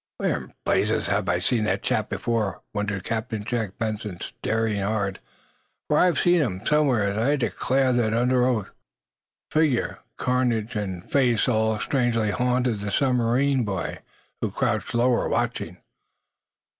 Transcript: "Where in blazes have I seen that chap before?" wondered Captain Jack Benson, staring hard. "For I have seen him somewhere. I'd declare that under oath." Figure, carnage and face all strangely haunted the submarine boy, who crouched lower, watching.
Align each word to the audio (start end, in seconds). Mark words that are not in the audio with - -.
"Where 0.17 0.35
in 0.37 0.53
blazes 0.65 1.05
have 1.09 1.29
I 1.29 1.37
seen 1.37 1.63
that 1.65 1.83
chap 1.83 2.09
before?" 2.09 2.63
wondered 2.73 3.03
Captain 3.03 3.43
Jack 3.43 3.77
Benson, 3.77 4.19
staring 4.19 4.81
hard. 4.81 5.19
"For 5.87 5.99
I 5.99 6.05
have 6.07 6.17
seen 6.17 6.39
him 6.41 6.65
somewhere. 6.65 7.19
I'd 7.19 7.41
declare 7.41 7.93
that 7.93 8.11
under 8.11 8.43
oath." 8.47 8.73
Figure, 9.51 9.99
carnage 10.17 10.75
and 10.75 11.07
face 11.11 11.47
all 11.47 11.77
strangely 11.79 12.31
haunted 12.31 12.79
the 12.79 12.89
submarine 12.89 13.63
boy, 13.63 13.99
who 14.41 14.49
crouched 14.49 14.95
lower, 14.95 15.29
watching. 15.29 15.77